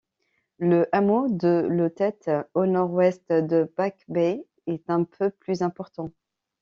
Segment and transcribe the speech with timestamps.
[0.57, 6.09] Le hameau de Letete, au nord-ouest de Back Bay, est un peu plus important.